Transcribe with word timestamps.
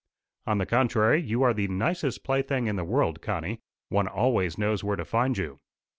"On 0.47 0.57
the 0.57 0.65
contrary, 0.65 1.21
you 1.21 1.43
are 1.43 1.53
the 1.53 1.67
nicest 1.67 2.23
plaything 2.23 2.65
in 2.65 2.75
the 2.75 2.83
world, 2.83 3.21
Connie. 3.21 3.59
One 3.89 4.07
always 4.07 4.57
knows 4.57 4.83
where 4.83 4.95
to 4.95 5.05
find 5.05 5.37
you." 5.37 5.59